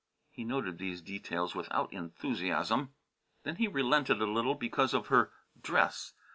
He 0.31 0.43
noted 0.43 0.79
these 0.79 0.99
details 0.99 1.53
without 1.53 1.93
enthusiasm. 1.93 2.95
Then 3.43 3.57
he 3.57 3.67
relented 3.67 4.19
a 4.19 4.25
little 4.25 4.55
because 4.55 4.95
of 4.95 5.09
her 5.09 5.31
dress. 5.61 6.13